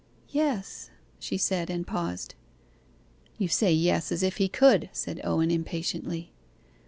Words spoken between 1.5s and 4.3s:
and paused. 'You say yes, as